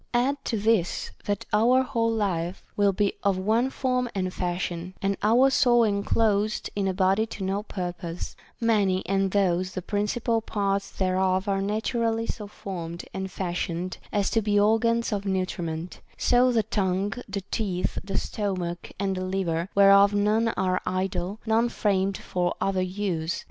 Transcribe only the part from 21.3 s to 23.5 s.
none framed for other use.